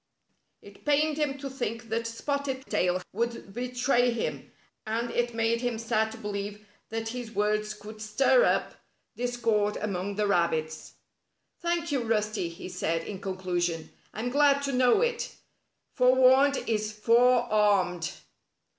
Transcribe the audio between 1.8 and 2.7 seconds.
that Spotted